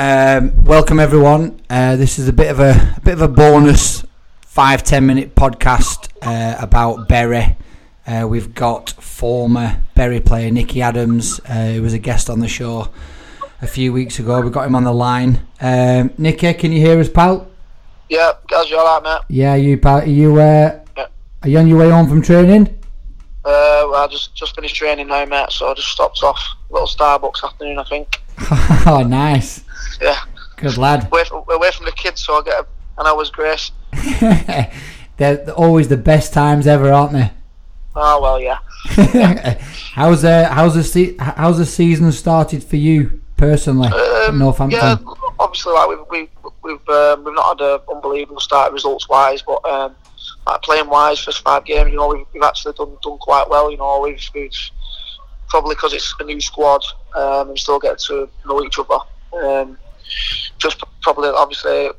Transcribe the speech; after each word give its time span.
Um, 0.00 0.62
welcome 0.62 1.00
everyone. 1.00 1.60
Uh, 1.68 1.96
this 1.96 2.20
is 2.20 2.28
a 2.28 2.32
bit 2.32 2.52
of 2.52 2.60
a, 2.60 2.94
a 2.96 3.00
bit 3.00 3.14
of 3.14 3.20
a 3.20 3.26
bonus 3.26 4.04
five 4.42 4.84
ten 4.84 5.04
minute 5.06 5.34
podcast 5.34 6.08
uh, 6.22 6.56
about 6.62 7.08
Bury. 7.08 7.56
Uh, 8.06 8.24
we've 8.28 8.54
got 8.54 8.90
former 8.90 9.82
Bury 9.96 10.20
player 10.20 10.52
Nicky 10.52 10.82
Adams, 10.82 11.40
uh, 11.48 11.72
who 11.72 11.82
was 11.82 11.94
a 11.94 11.98
guest 11.98 12.30
on 12.30 12.38
the 12.38 12.46
show 12.46 12.90
a 13.60 13.66
few 13.66 13.92
weeks 13.92 14.20
ago. 14.20 14.40
We 14.40 14.50
got 14.50 14.68
him 14.68 14.76
on 14.76 14.84
the 14.84 14.92
line. 14.94 15.44
Um, 15.60 16.12
Nicky, 16.16 16.54
can 16.54 16.70
you 16.70 16.78
hear 16.78 17.00
us, 17.00 17.08
pal? 17.08 17.48
Yeah, 18.08 18.34
guys, 18.46 18.70
you 18.70 18.78
alright, 18.78 19.02
mate? 19.02 19.36
Yeah, 19.36 19.56
you 19.56 19.78
pal. 19.78 20.02
Are 20.02 20.06
you 20.06 20.36
uh, 20.36 20.78
Yeah. 20.96 21.06
are 21.42 21.48
you 21.48 21.58
on 21.58 21.66
your 21.66 21.78
way 21.78 21.90
home 21.90 22.08
from 22.08 22.22
training? 22.22 22.68
Uh, 23.44 23.82
well, 23.90 23.96
I 23.96 24.06
just 24.06 24.32
just 24.36 24.54
finished 24.54 24.76
training 24.76 25.08
now, 25.08 25.24
mate. 25.24 25.50
So 25.50 25.72
I 25.72 25.74
just 25.74 25.88
stopped 25.88 26.22
off 26.22 26.40
little 26.70 26.86
Starbucks 26.86 27.42
afternoon, 27.42 27.80
I 27.80 27.84
think. 27.84 28.20
oh, 28.86 29.04
nice. 29.04 29.64
Yeah, 30.00 30.18
Good 30.56 30.76
lad. 30.78 31.06
away 31.06 31.24
from, 31.24 31.44
away 31.48 31.70
from 31.72 31.86
the 31.86 31.92
kids, 31.92 32.22
so 32.24 32.34
I 32.38 32.42
get 32.42 32.54
a, 32.54 32.66
an 33.00 33.06
hour's 33.06 33.30
grace. 33.30 33.70
they're, 34.20 34.70
they're 35.16 35.50
always 35.54 35.88
the 35.88 35.96
best 35.96 36.32
times 36.32 36.66
ever, 36.66 36.92
aren't 36.92 37.12
they? 37.12 37.30
Oh 37.96 38.20
well, 38.22 38.40
yeah. 38.40 38.58
how's 39.94 40.24
uh, 40.24 40.48
how's 40.52 40.74
the 40.74 40.84
se- 40.84 41.16
how's 41.18 41.58
the 41.58 41.66
season 41.66 42.12
started 42.12 42.62
for 42.62 42.76
you 42.76 43.20
personally 43.36 43.88
Um, 43.88 44.38
Northampton? 44.38 44.78
yeah, 44.80 44.96
obviously, 45.40 45.72
like 45.74 45.88
we've 45.88 45.98
we, 46.10 46.28
we've 46.62 46.88
um, 46.88 47.24
we've 47.24 47.34
not 47.34 47.58
had 47.58 47.66
an 47.66 47.80
unbelievable 47.92 48.40
start 48.40 48.72
results 48.72 49.08
wise, 49.08 49.42
but 49.42 49.64
um, 49.68 49.96
like 50.46 50.62
playing 50.62 50.88
wise, 50.88 51.18
first 51.18 51.42
five 51.42 51.64
games, 51.64 51.90
you 51.90 51.96
know, 51.96 52.08
we've, 52.08 52.26
we've 52.32 52.42
actually 52.42 52.74
done 52.74 52.96
done 53.02 53.18
quite 53.18 53.48
well. 53.48 53.70
You 53.70 53.78
know, 53.78 54.00
we've, 54.00 54.22
we've 54.34 54.52
probably 55.48 55.74
because 55.74 55.92
it's 55.94 56.14
a 56.20 56.24
new 56.24 56.40
squad 56.40 56.82
um, 57.16 57.48
and 57.48 57.58
still 57.58 57.80
get 57.80 57.98
to 58.00 58.28
know 58.46 58.62
each 58.62 58.78
other. 58.78 58.98
Um, 59.32 59.78
just 60.58 60.82
probably, 61.02 61.28
obviously, 61.28 61.90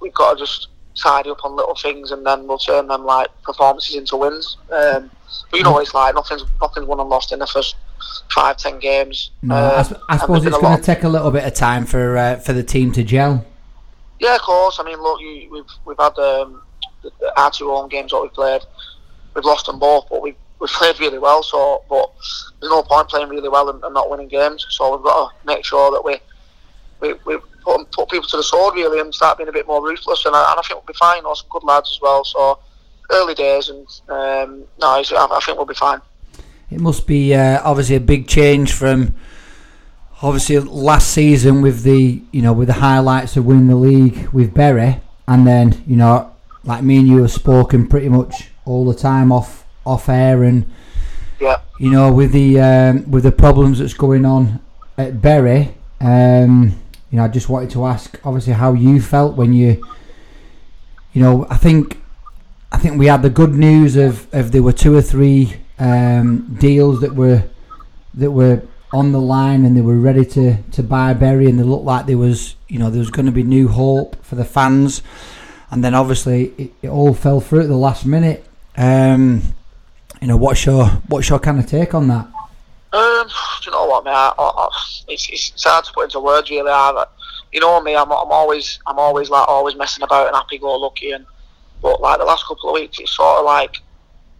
we've 0.00 0.14
got 0.14 0.34
to 0.34 0.38
just 0.38 0.68
tidy 0.94 1.30
up 1.30 1.44
on 1.44 1.56
little 1.56 1.74
things 1.74 2.10
and 2.10 2.24
then 2.26 2.46
we'll 2.46 2.58
turn 2.58 2.86
them 2.86 3.04
like 3.04 3.28
performances 3.42 3.94
into 3.94 4.16
wins. 4.16 4.56
Um, 4.70 5.10
but 5.50 5.58
you 5.58 5.64
know 5.64 5.72
what 5.72 5.82
it's 5.82 5.94
like. 5.94 6.14
Nothing's 6.14 6.44
nothing's 6.60 6.86
won 6.86 7.00
and 7.00 7.08
lost 7.08 7.32
in 7.32 7.38
the 7.38 7.46
first 7.46 7.76
five 8.34 8.56
ten 8.56 8.78
games. 8.78 9.30
No, 9.42 9.54
I, 9.54 9.80
Um, 9.80 9.96
I 10.08 10.16
suppose 10.18 10.44
it's 10.44 10.58
going 10.58 10.76
to 10.76 10.82
take 10.82 11.04
a 11.04 11.08
little 11.08 11.30
bit 11.30 11.44
of 11.44 11.54
time 11.54 11.86
for 11.86 12.16
uh, 12.16 12.36
for 12.36 12.52
the 12.52 12.62
team 12.62 12.92
to 12.92 13.02
gel. 13.02 13.44
Yeah, 14.20 14.36
of 14.36 14.42
course. 14.42 14.78
I 14.78 14.84
mean, 14.84 15.00
look, 15.00 15.20
you, 15.20 15.48
we've 15.50 15.64
we've 15.84 15.96
had 15.98 16.18
um, 16.18 16.62
our 17.36 17.50
two 17.50 17.70
home 17.70 17.88
games 17.88 18.10
that 18.12 18.20
we've 18.20 18.32
played. 18.32 18.62
We've 19.34 19.44
lost 19.44 19.66
them 19.66 19.78
both, 19.78 20.06
but 20.10 20.22
we've 20.22 20.36
we've 20.60 20.70
played 20.70 21.00
really 21.00 21.18
well. 21.18 21.42
So, 21.42 21.82
but 21.88 22.12
there's 22.60 22.70
no 22.70 22.82
point 22.82 23.08
playing 23.08 23.28
really 23.28 23.48
well 23.48 23.70
and, 23.70 23.82
and 23.82 23.94
not 23.94 24.10
winning 24.10 24.28
games. 24.28 24.66
So 24.70 24.94
we've 24.94 25.04
got 25.04 25.30
to 25.30 25.46
make 25.46 25.64
sure 25.64 25.90
that 25.90 26.04
we 26.04 26.18
we, 27.02 27.12
we 27.26 27.36
put, 27.62 27.90
put 27.92 28.08
people 28.08 28.28
to 28.28 28.36
the 28.38 28.42
sword 28.42 28.74
really 28.74 29.00
and 29.00 29.14
start 29.14 29.36
being 29.36 29.48
a 29.48 29.52
bit 29.52 29.66
more 29.66 29.82
ruthless. 29.84 30.24
And 30.24 30.34
I, 30.34 30.50
and 30.52 30.58
I 30.58 30.62
think 30.62 30.80
we'll 30.80 30.86
be 30.86 30.98
fine. 30.98 31.24
Or 31.24 31.36
some 31.36 31.48
good 31.50 31.64
lads 31.64 31.90
as 31.94 32.00
well. 32.00 32.24
So 32.24 32.58
early 33.10 33.34
days, 33.34 33.68
and 33.68 33.86
um, 34.08 34.64
no, 34.80 34.88
I, 34.88 35.02
I 35.10 35.40
think 35.44 35.58
we'll 35.58 35.66
be 35.66 35.74
fine. 35.74 36.00
It 36.70 36.80
must 36.80 37.06
be 37.06 37.34
uh, 37.34 37.60
obviously 37.62 37.96
a 37.96 38.00
big 38.00 38.26
change 38.26 38.72
from 38.72 39.14
obviously 40.22 40.58
last 40.60 41.12
season 41.12 41.60
with 41.60 41.82
the 41.82 42.22
you 42.30 42.40
know 42.40 42.52
with 42.52 42.68
the 42.68 42.74
highlights 42.74 43.36
of 43.36 43.44
winning 43.44 43.66
the 43.66 43.76
league 43.76 44.28
with 44.28 44.54
Bury, 44.54 45.00
and 45.28 45.46
then 45.46 45.82
you 45.86 45.96
know 45.96 46.34
like 46.64 46.82
me 46.82 46.96
and 46.98 47.08
you 47.08 47.20
have 47.22 47.30
spoken 47.32 47.86
pretty 47.88 48.08
much 48.08 48.48
all 48.64 48.86
the 48.86 48.94
time 48.94 49.30
off 49.32 49.66
off 49.84 50.08
air 50.08 50.44
and 50.44 50.70
Yeah. 51.40 51.60
you 51.78 51.90
know 51.90 52.10
with 52.12 52.32
the 52.32 52.60
um, 52.60 53.10
with 53.10 53.24
the 53.24 53.32
problems 53.32 53.78
that's 53.80 53.94
going 53.94 54.24
on 54.24 54.60
at 54.96 55.20
Bury. 55.20 55.74
Um, 56.00 56.78
you 57.12 57.18
know, 57.18 57.24
I 57.24 57.28
just 57.28 57.50
wanted 57.50 57.70
to 57.72 57.84
ask, 57.84 58.18
obviously, 58.24 58.54
how 58.54 58.72
you 58.72 59.00
felt 59.00 59.36
when 59.36 59.52
you, 59.52 59.86
you 61.12 61.22
know, 61.22 61.46
I 61.50 61.58
think, 61.58 62.00
I 62.72 62.78
think 62.78 62.98
we 62.98 63.06
had 63.06 63.20
the 63.20 63.28
good 63.28 63.54
news 63.54 63.96
of, 63.96 64.26
of 64.34 64.50
there 64.50 64.62
were 64.62 64.72
two 64.72 64.96
or 64.96 65.02
three 65.02 65.58
um, 65.78 66.56
deals 66.58 67.02
that 67.02 67.14
were 67.14 67.44
that 68.14 68.30
were 68.30 68.62
on 68.94 69.12
the 69.12 69.20
line 69.20 69.64
and 69.64 69.76
they 69.76 69.80
were 69.82 69.96
ready 69.96 70.24
to, 70.24 70.56
to 70.72 70.82
buy 70.82 71.14
Bury 71.14 71.48
and 71.48 71.58
they 71.58 71.62
looked 71.62 71.84
like 71.84 72.06
there 72.06 72.18
was, 72.18 72.56
you 72.68 72.78
know, 72.78 72.90
there 72.90 72.98
was 72.98 73.10
going 73.10 73.26
to 73.26 73.32
be 73.32 73.42
new 73.42 73.68
hope 73.68 74.22
for 74.24 74.34
the 74.34 74.44
fans, 74.44 75.02
and 75.70 75.84
then 75.84 75.94
obviously 75.94 76.54
it, 76.56 76.72
it 76.80 76.88
all 76.88 77.12
fell 77.12 77.40
through 77.40 77.60
at 77.60 77.68
the 77.68 77.76
last 77.76 78.06
minute. 78.06 78.46
Um, 78.74 79.42
you 80.22 80.28
know, 80.28 80.38
what's 80.38 80.64
your 80.64 80.86
what's 81.08 81.28
your 81.28 81.40
kind 81.40 81.58
of 81.58 81.66
take 81.66 81.92
on 81.92 82.08
that? 82.08 82.26
Um, 82.94 83.28
do 83.62 83.70
you 83.70 83.76
know 83.76 83.86
what, 83.86 84.04
mate? 84.04 84.12
I, 84.12 84.32
I, 84.38 84.68
it's, 85.08 85.28
it's 85.30 85.64
hard 85.64 85.84
to 85.84 85.92
put 85.92 86.04
into 86.04 86.20
words, 86.20 86.50
really. 86.50 86.70
I, 86.70 87.04
you 87.52 87.60
know 87.60 87.80
me, 87.80 87.94
I'm, 87.94 88.10
I'm 88.10 88.32
always, 88.32 88.80
I'm 88.86 88.98
always 88.98 89.30
like 89.30 89.48
always 89.48 89.76
messing 89.76 90.02
about 90.02 90.26
and 90.26 90.36
happy-go-lucky, 90.36 91.12
and 91.12 91.26
but 91.80 92.00
like 92.00 92.18
the 92.18 92.24
last 92.24 92.46
couple 92.46 92.70
of 92.70 92.74
weeks, 92.74 92.98
it's 92.98 93.12
sort 93.12 93.38
of 93.38 93.44
like 93.44 93.76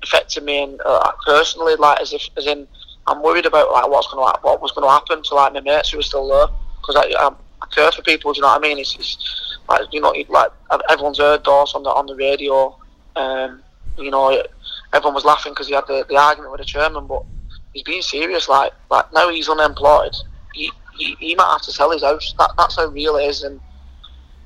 affected 0.02 0.42
me 0.44 0.62
and 0.62 0.80
uh, 0.84 1.12
personally, 1.24 1.76
like 1.76 2.00
as 2.00 2.12
if, 2.12 2.28
as 2.36 2.46
in, 2.46 2.66
I'm 3.06 3.22
worried 3.22 3.46
about 3.46 3.72
like 3.72 3.88
what's 3.88 4.08
to, 4.10 4.16
what 4.16 4.60
was 4.60 4.72
going 4.72 4.86
to 4.86 4.90
happen 4.90 5.22
to 5.22 5.34
like 5.34 5.52
my 5.52 5.60
mates 5.60 5.90
who 5.90 5.98
are 5.98 6.02
still 6.02 6.28
there, 6.28 6.46
because 6.80 6.96
I, 6.96 7.12
I, 7.18 7.30
care 7.72 7.92
for 7.92 8.02
people. 8.02 8.32
Do 8.32 8.38
you 8.38 8.42
know 8.42 8.48
what 8.48 8.64
I 8.64 8.68
mean? 8.68 8.78
It's, 8.78 8.94
it's 8.96 9.58
like 9.68 9.82
you 9.92 10.00
know, 10.00 10.14
like 10.28 10.50
everyone's 10.88 11.18
heard 11.18 11.42
Dawes 11.42 11.74
on 11.74 11.82
the 11.82 11.90
on 11.90 12.06
the 12.06 12.16
radio. 12.16 12.76
Um, 13.14 13.62
you 13.98 14.10
know, 14.10 14.42
everyone 14.92 15.14
was 15.14 15.24
laughing 15.24 15.52
because 15.52 15.68
he 15.68 15.74
had 15.74 15.86
the, 15.86 16.04
the 16.08 16.16
argument 16.16 16.52
with 16.52 16.60
the 16.60 16.66
chairman, 16.66 17.06
but 17.06 17.24
he's 17.72 17.82
being 17.82 18.02
serious. 18.02 18.48
Like, 18.48 18.72
like 18.90 19.12
now 19.12 19.28
he's 19.30 19.48
unemployed. 19.48 20.14
He, 20.54 20.70
he, 20.96 21.16
he 21.18 21.34
might 21.34 21.50
have 21.52 21.62
to 21.62 21.72
sell 21.72 21.90
his 21.90 22.02
house. 22.02 22.34
That, 22.38 22.50
that's 22.56 22.76
how 22.76 22.86
real 22.86 23.16
it 23.16 23.24
is. 23.24 23.42
And 23.42 23.60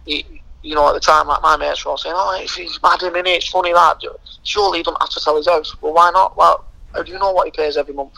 he, 0.05 0.43
you 0.63 0.75
know, 0.75 0.89
at 0.89 0.95
the 0.95 1.01
time, 1.01 1.27
like 1.27 1.43
my 1.43 1.57
mates 1.57 1.85
were 1.85 1.93
all 1.93 1.99
saying, 1.99 2.15
"Oh, 2.17 2.39
it's, 2.41 2.59
it's 2.59 2.83
mad 2.83 3.03
him 3.03 3.17
in 3.17 3.27
it. 3.27 3.31
It's 3.37 3.49
funny 3.49 3.73
that." 3.73 4.01
Surely 4.43 4.79
he 4.79 4.83
don't 4.85 5.01
have 5.01 5.11
to 5.11 5.21
sell 5.21 5.37
his 5.37 5.47
house. 5.47 5.75
Well, 5.83 5.93
why 5.95 6.11
not? 6.13 6.37
Well, 6.37 6.65
how 6.95 7.03
do 7.03 7.13
you 7.13 7.19
know 7.19 7.33
what 7.33 7.47
he 7.47 7.51
pays 7.51 7.77
every 7.77 7.95
month? 7.95 8.15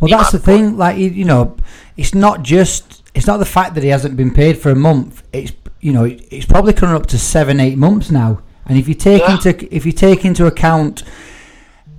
Well, 0.00 0.08
He 0.08 0.14
that's 0.14 0.32
the 0.32 0.38
thing. 0.38 0.76
Like 0.76 0.96
you, 0.96 1.08
you 1.10 1.24
know, 1.24 1.56
it's 1.96 2.14
not 2.14 2.42
just 2.42 3.02
it's 3.14 3.26
not 3.26 3.38
the 3.38 3.44
fact 3.44 3.74
that 3.74 3.82
he 3.82 3.90
hasn't 3.90 4.16
been 4.16 4.32
paid 4.32 4.58
for 4.58 4.70
a 4.70 4.76
month. 4.76 5.22
It's 5.32 5.52
you 5.80 5.92
know, 5.92 6.04
it's 6.04 6.46
probably 6.46 6.72
coming 6.72 6.94
up 6.94 7.06
to 7.06 7.18
seven, 7.18 7.60
eight 7.60 7.78
months 7.78 8.10
now. 8.10 8.42
And 8.66 8.78
if 8.78 8.88
you 8.88 8.94
take 8.94 9.22
Yeah. 9.22 9.34
into 9.34 9.74
if 9.74 9.86
you 9.86 9.92
take 9.92 10.24
into 10.24 10.46
account 10.46 11.04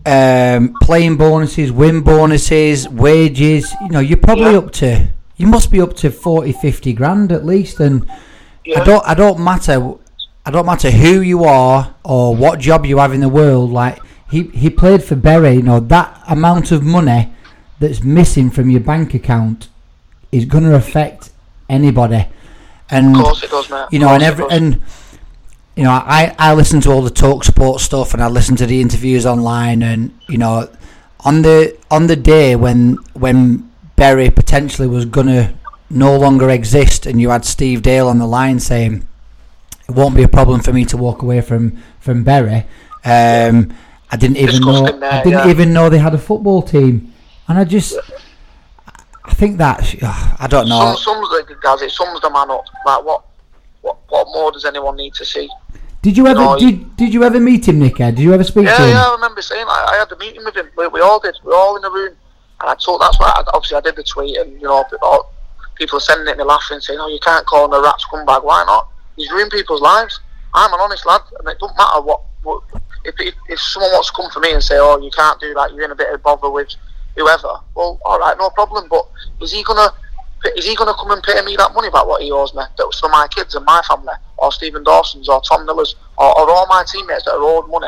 um, 0.05 0.73
playing 0.81 1.17
bonuses, 1.17 1.71
win 1.71 2.01
bonuses, 2.01 2.87
wages, 2.89 3.73
you 3.81 3.89
know, 3.89 3.99
you're 3.99 4.17
probably 4.17 4.51
Yeah. 4.51 4.57
up 4.59 4.71
to 4.73 5.07
you 5.37 5.47
must 5.47 5.71
be 5.71 5.79
up 5.79 5.93
to 5.95 6.11
40, 6.11 6.51
50 6.51 6.91
grand 6.93 7.31
at 7.31 7.45
least. 7.45 7.79
And 7.79 8.05
Yeah. 8.65 8.81
I 8.81 8.83
don't 8.83 9.03
I 9.07 9.13
don't 9.13 9.39
matter 9.39 9.93
I 10.45 10.51
don't 10.51 10.65
matter 10.65 10.91
who 10.91 11.21
you 11.21 11.43
are 11.45 11.93
or 12.03 12.35
what 12.35 12.59
job 12.59 12.85
you 12.85 12.97
have 12.97 13.13
in 13.13 13.21
the 13.21 13.29
world. 13.29 13.71
Like 13.71 13.99
he 14.29 14.43
he 14.53 14.69
played 14.69 15.03
for 15.03 15.15
Bury. 15.15 15.53
You 15.55 15.61
know 15.63 15.79
that 15.79 16.21
amount 16.27 16.71
of 16.71 16.83
money 16.83 17.31
that's 17.79 18.03
missing 18.03 18.49
from 18.49 18.69
your 18.69 18.81
bank 18.81 19.13
account 19.13 19.69
is 20.31 20.43
going 20.45 20.65
to 20.65 20.75
affect 20.75 21.29
anybody. 21.69 22.25
And 22.89 23.15
Of 23.15 23.23
course 23.23 23.43
it 23.43 23.51
does, 23.51 23.69
mate. 23.69 23.85
you 23.91 23.99
know, 23.99 24.09
and 24.09 24.21
every 24.23 24.45
and 24.49 24.81
you 25.79 25.85
know, 25.85 25.91
I 25.91 26.35
I 26.37 26.53
listen 26.55 26.81
to 26.81 26.91
all 26.91 27.01
the 27.01 27.09
talk 27.09 27.45
support 27.45 27.79
stuff, 27.79 28.13
and 28.13 28.21
I 28.21 28.27
listen 28.27 28.57
to 28.57 28.65
the 28.65 28.81
interviews 28.81 29.25
online, 29.25 29.81
and 29.81 30.11
you 30.27 30.37
know, 30.37 30.67
on 31.21 31.41
the 31.41 31.77
on 31.89 32.07
the 32.07 32.17
day 32.17 32.57
when 32.57 32.97
when 33.13 33.71
Bury 33.95 34.29
potentially 34.29 34.89
was 34.89 35.05
gonna 35.05 35.53
no 35.89 36.17
longer 36.17 36.49
exist, 36.49 37.05
and 37.05 37.21
you 37.21 37.29
had 37.29 37.45
Steve 37.45 37.81
Dale 37.81 38.09
on 38.09 38.19
the 38.19 38.27
line 38.27 38.59
saying 38.59 39.07
it 39.87 39.95
won't 39.95 40.17
be 40.17 40.23
a 40.23 40.27
problem 40.27 40.59
for 40.59 40.73
me 40.73 40.83
to 40.83 40.97
walk 40.97 41.21
away 41.21 41.39
from 41.39 41.81
from 42.01 42.25
Bury. 42.25 42.65
Um, 43.05 43.73
I 44.11 44.17
didn't 44.17 44.35
even 44.35 44.59
know 44.59 44.83
there, 44.83 45.13
I 45.13 45.23
didn't 45.23 45.45
yeah. 45.45 45.49
even 45.49 45.71
know 45.71 45.87
they 45.87 45.99
had 45.99 46.13
a 46.13 46.17
football 46.17 46.61
team, 46.61 47.13
and 47.47 47.57
I 47.57 47.63
just 47.63 47.97
I 49.23 49.33
think 49.33 49.57
that 49.59 49.79
I 50.41 50.47
don't 50.49 50.67
know. 50.67 50.93
Some, 50.95 51.21
the 51.21 51.55
guys, 51.61 51.81
it 51.81 51.91
sums 51.91 52.19
the 52.19 52.29
man 52.29 52.51
up. 52.51 52.65
Like 52.85 53.05
what, 53.05 53.23
what, 53.79 53.97
what 54.09 54.27
more 54.33 54.51
does 54.51 54.65
anyone 54.65 54.97
need 54.97 55.13
to 55.13 55.23
see? 55.23 55.47
Did 56.01 56.15
you 56.15 56.27
ever 56.27 56.57
you- 56.57 56.59
did 56.59 56.95
did 56.95 57.13
you 57.13 57.23
ever 57.23 57.39
meet 57.39 57.67
him, 57.67 57.79
Nick? 57.79 57.97
Did 57.97 58.19
you 58.19 58.33
ever 58.33 58.43
speak 58.43 58.65
to 58.65 58.71
him? 58.83 58.89
yeah, 58.89 59.05
I 59.07 59.11
remember 59.13 59.41
saying 59.41 59.65
I, 59.67 59.89
I 59.93 59.95
had 59.97 60.09
the 60.09 60.17
meeting 60.17 60.43
with 60.45 60.55
him. 60.55 60.69
We, 60.77 60.87
we 60.87 61.01
all 61.01 61.19
did. 61.19 61.37
We 61.43 61.49
were 61.49 61.55
all 61.57 61.75
in 61.75 61.81
the 61.81 61.91
room, 61.91 62.15
and 62.61 62.69
I 62.69 62.75
told. 62.75 63.01
That's 63.01 63.19
why 63.19 63.27
I, 63.35 63.43
obviously 63.53 63.77
I 63.77 63.81
did 63.81 63.95
the 63.97 64.03
tweet, 64.03 64.37
and 64.37 64.53
you 64.53 64.67
know, 64.67 64.85
all, 65.01 65.33
people 65.75 65.97
are 65.97 66.01
sending 66.01 66.27
it 66.27 66.37
me 66.37 66.43
laughing, 66.45 66.79
saying, 66.79 66.99
"Oh, 66.99 67.07
you 67.09 67.19
can't 67.19 67.45
call 67.45 67.65
him 67.65 67.73
a 67.73 67.81
rat 67.81 67.95
scumbag. 67.99 68.43
Why 68.43 68.63
not? 68.65 68.87
He's 69.17 69.29
ruined 69.31 69.51
people's 69.51 69.81
lives. 69.81 70.19
I'm 70.53 70.73
an 70.73 70.79
honest 70.79 71.05
lad, 71.05 71.21
and 71.37 71.47
it 71.49 71.59
doesn't 71.59 71.77
matter 71.77 72.01
what. 72.01 72.21
what 72.43 72.63
if, 73.05 73.15
if, 73.19 73.33
if 73.47 73.59
someone 73.59 73.91
wants 73.91 74.09
to 74.09 74.15
come 74.15 74.31
for 74.31 74.39
me 74.39 74.53
and 74.53 74.63
say, 74.63 74.77
"Oh, 74.79 74.97
you 74.99 75.11
can't 75.11 75.39
do 75.41 75.53
that. 75.55 75.73
You're 75.73 75.83
in 75.85 75.91
a 75.91 75.95
bit 75.95 76.13
of 76.13 76.23
bother 76.23 76.49
with 76.49 76.69
whoever," 77.17 77.55
well, 77.75 77.99
all 78.05 78.19
right, 78.19 78.37
no 78.37 78.49
problem. 78.51 78.87
But 78.89 79.05
is 79.41 79.51
he 79.51 79.63
gonna? 79.63 79.89
Is 80.55 80.65
he 80.65 80.73
going 80.73 80.87
to 80.87 80.93
come 80.93 81.11
and 81.11 81.21
pay 81.21 81.41
me 81.41 81.57
that 81.57 81.73
money 81.73 81.89
back 81.89 82.07
what 82.07 82.21
he 82.21 82.31
owes 82.31 82.53
me? 82.55 82.63
That 82.77 82.85
was 82.85 82.97
for 82.97 83.09
my 83.09 83.27
kids 83.27 83.55
and 83.55 83.65
my 83.65 83.81
family, 83.85 84.13
or 84.41 84.51
Stephen 84.51 84.83
Dawson's, 84.83 85.29
or 85.29 85.41
Tom 85.41 85.65
Miller's, 85.65 85.95
or, 86.17 86.27
or 86.39 86.49
all 86.49 86.67
my 86.67 86.83
teammates 86.87 87.25
that 87.25 87.33
are 87.33 87.41
owed 87.41 87.69
money, 87.69 87.87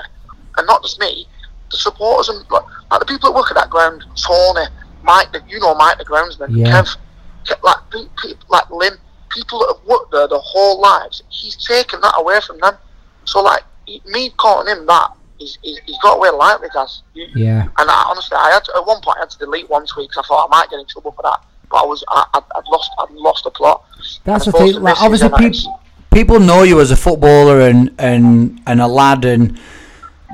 and 0.57 0.67
not 0.67 0.81
just 0.81 0.99
me, 0.99 1.27
the 1.71 1.77
supporters 1.77 2.29
and 2.29 2.49
like, 2.49 2.63
the 2.99 3.05
people 3.05 3.29
that 3.31 3.35
work 3.35 3.49
at 3.51 3.55
that 3.55 3.69
ground, 3.69 4.03
Tony, 4.15 4.65
Mike, 5.03 5.31
the, 5.31 5.41
you 5.47 5.59
know 5.59 5.73
Mike, 5.75 5.97
the 5.97 6.05
groundsman, 6.05 6.49
Yeah. 6.51 6.81
Kev, 6.81 6.97
Kev 7.45 7.63
like 7.63 7.77
pe- 7.91 8.09
pe- 8.21 8.39
like 8.49 8.69
Lynn, 8.69 8.93
people 9.29 9.59
that 9.59 9.75
have 9.77 9.87
worked 9.87 10.11
there 10.11 10.27
their 10.27 10.39
whole 10.39 10.79
lives, 10.81 11.23
he's 11.29 11.55
taken 11.55 12.01
that 12.01 12.13
away 12.17 12.39
from 12.45 12.59
them. 12.59 12.75
So 13.23 13.41
like 13.41 13.63
me 14.05 14.29
calling 14.37 14.67
him 14.67 14.85
that, 14.85 15.11
he's, 15.37 15.57
he's, 15.61 15.79
he's 15.85 15.97
got 15.99 16.17
away 16.17 16.29
lightly, 16.29 16.67
guys. 16.73 17.01
Yeah. 17.13 17.63
And 17.77 17.89
I, 17.89 18.05
honestly, 18.09 18.37
I 18.37 18.51
had 18.51 18.63
to, 18.65 18.73
at 18.75 18.85
one 18.85 19.01
point 19.01 19.17
I 19.17 19.21
had 19.21 19.29
to 19.31 19.37
delete 19.39 19.69
one 19.69 19.85
tweet 19.85 20.09
because 20.09 20.25
I 20.25 20.27
thought 20.27 20.47
I 20.47 20.57
might 20.59 20.69
get 20.69 20.79
in 20.79 20.85
trouble 20.87 21.13
for 21.13 21.23
that. 21.23 21.39
But 21.69 21.83
I 21.83 21.85
was 21.85 22.03
I, 22.09 22.25
I'd, 22.33 22.43
I'd 22.55 22.67
lost 22.67 22.91
I'd 22.99 23.11
lost 23.11 23.43
the 23.45 23.51
plot. 23.51 23.85
That's 24.25 24.45
the 24.45 24.51
thing. 24.51 24.73
Like, 24.81 25.01
obviously, 25.01 25.29
people 25.29 25.80
people 26.11 26.39
know 26.39 26.63
you 26.63 26.79
as 26.81 26.91
a 26.91 26.95
footballer 26.97 27.61
and 27.61 27.89
and 27.97 28.61
and 28.67 28.81
a 28.81 28.87
lad, 28.87 29.25
and 29.25 29.57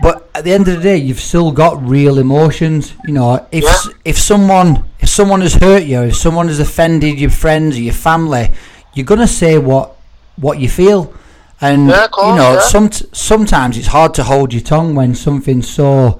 but 0.01 0.29
at 0.35 0.44
the 0.44 0.53
end 0.53 0.68
of 0.68 0.75
the 0.75 0.81
day, 0.81 0.97
you've 0.97 1.19
still 1.19 1.51
got 1.51 1.81
real 1.88 2.19
emotions. 2.19 2.94
You 3.06 3.13
know, 3.13 3.47
if 3.51 3.63
Yeah. 3.63 3.75
if 4.06 4.18
someone 4.18 4.83
if 5.00 5.09
someone 5.09 5.41
has 5.41 5.56
hurt 5.56 5.83
you, 5.83 6.01
if 6.03 6.15
someone 6.15 6.47
has 6.47 6.59
offended 6.59 7.19
your 7.19 7.29
friends 7.31 7.77
or 7.77 7.81
your 7.81 7.94
family, 7.94 8.51
you're 8.94 9.06
gonna 9.06 9.27
say 9.27 9.57
what 9.57 9.95
what 10.35 10.59
you 10.59 10.69
feel. 10.69 11.13
And 11.59 11.89
Yeah, 11.89 12.07
course, 12.07 12.27
you 12.30 12.35
know, 12.35 12.53
yeah. 12.53 12.59
some 12.59 12.91
sometimes 13.13 13.77
it's 13.77 13.88
hard 13.88 14.13
to 14.15 14.23
hold 14.23 14.53
your 14.53 14.62
tongue 14.62 14.94
when 14.95 15.15
something's 15.15 15.68
so. 15.69 16.19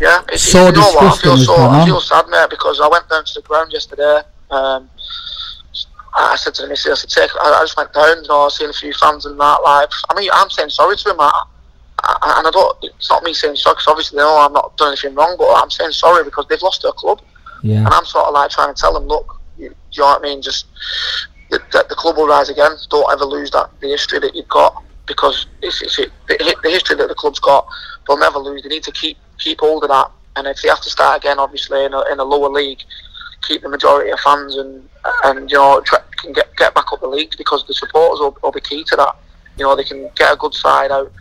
Yeah, 0.00 0.20
it's, 0.28 0.42
So 0.42 0.66
you 0.66 0.72
know 0.72 0.80
what? 0.80 1.04
I 1.04 1.10
disgusting 1.10 1.30
feel 1.30 1.56
so 1.56 1.56
I 1.56 1.84
feel 1.86 2.00
sad, 2.00 2.28
mate, 2.28 2.50
because 2.50 2.78
I 2.80 2.88
went 2.88 3.08
down 3.08 3.24
to 3.24 3.34
the 3.34 3.42
ground 3.42 3.72
yesterday. 3.72 4.20
Um, 4.50 4.90
I 6.14 6.36
said 6.36 6.54
to 6.54 6.62
the 6.62 6.68
missus, 6.68 6.92
I 6.92 6.94
said, 6.94 7.10
take, 7.10 7.30
I, 7.42 7.52
I 7.52 7.62
just 7.62 7.76
went 7.76 7.92
down, 7.92 8.22
you 8.22 8.28
know, 8.28 8.48
seeing 8.48 8.70
a 8.70 8.72
few 8.72 8.92
fans 8.94 9.24
and 9.26 9.38
that. 9.40 9.62
Like, 9.64 9.88
I 10.10 10.14
mean, 10.18 10.30
I'm 10.32 10.50
saying 10.50 10.70
sorry 10.70 10.96
to 10.96 11.10
him, 11.10 11.16
I, 11.20 11.44
I, 12.04 12.34
and 12.38 12.46
I 12.46 12.50
don't. 12.50 12.76
It's 12.82 13.08
not 13.10 13.22
me 13.22 13.32
saying 13.32 13.56
sorry 13.56 13.74
because 13.74 13.86
obviously 13.88 14.16
they 14.16 14.22
know 14.22 14.38
I'm 14.40 14.52
not 14.52 14.76
done 14.76 14.88
anything 14.88 15.14
wrong, 15.14 15.36
but 15.38 15.48
I'm 15.54 15.70
saying 15.70 15.92
sorry 15.92 16.24
because 16.24 16.46
they've 16.48 16.60
lost 16.62 16.82
their 16.82 16.92
club, 16.92 17.22
Yeah. 17.62 17.78
and 17.78 17.88
I'm 17.88 18.04
sort 18.04 18.26
of 18.26 18.34
like 18.34 18.50
trying 18.50 18.74
to 18.74 18.80
tell 18.80 18.92
them, 18.92 19.04
look, 19.04 19.40
you, 19.56 19.68
do 19.70 19.74
you 19.92 20.02
know 20.02 20.06
what 20.08 20.20
I 20.20 20.22
mean? 20.22 20.42
Just 20.42 20.66
the, 21.50 21.60
the, 21.72 21.86
the 21.88 21.94
club 21.94 22.16
will 22.16 22.26
rise 22.26 22.48
again. 22.48 22.72
Don't 22.90 23.10
ever 23.12 23.24
lose 23.24 23.50
that 23.52 23.70
the 23.80 23.88
history 23.88 24.18
that 24.20 24.34
you've 24.34 24.48
got 24.48 24.82
because 25.06 25.46
it's, 25.62 25.82
it's 25.82 25.98
it, 25.98 26.10
the, 26.28 26.56
the 26.62 26.70
history 26.70 26.96
that 26.96 27.08
the 27.08 27.14
club's 27.14 27.40
got. 27.40 27.66
They'll 28.06 28.18
never 28.18 28.38
lose. 28.38 28.62
They 28.62 28.68
need 28.68 28.82
to 28.84 28.92
keep 28.92 29.16
keep 29.38 29.60
hold 29.60 29.84
of 29.84 29.90
that. 29.90 30.10
And 30.36 30.46
if 30.46 30.62
they 30.62 30.68
have 30.68 30.80
to 30.80 30.90
start 30.90 31.18
again, 31.18 31.38
obviously 31.38 31.84
in 31.84 31.92
a, 31.92 32.02
in 32.10 32.18
a 32.18 32.24
lower 32.24 32.48
league, 32.48 32.80
keep 33.42 33.62
the 33.62 33.68
majority 33.68 34.10
of 34.10 34.20
fans 34.20 34.56
and 34.56 34.88
and 35.24 35.50
you 35.50 35.56
know 35.56 35.80
try, 35.80 35.98
can 36.20 36.32
get 36.32 36.54
get 36.56 36.74
back 36.74 36.92
up 36.92 37.00
the 37.00 37.06
leagues 37.08 37.36
because 37.36 37.66
the 37.66 37.74
supporters 37.74 38.20
will, 38.20 38.36
will 38.42 38.52
be 38.52 38.60
key 38.60 38.84
to 38.84 38.96
that. 38.96 39.16
You 39.58 39.64
know 39.64 39.76
they 39.76 39.84
can 39.84 40.08
get 40.16 40.32
a 40.32 40.36
good 40.36 40.54
side 40.54 40.90
out. 40.90 41.12